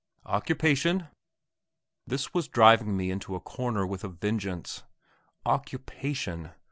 "Occupation?" 0.25 1.09
This 2.07 2.33
was 2.33 2.47
driving 2.47 2.97
me 2.97 3.11
into 3.11 3.35
a 3.35 3.39
corner 3.39 3.85
with 3.85 4.03
a 4.03 4.07
vengeance. 4.07 4.81
Occupation! 5.45 6.49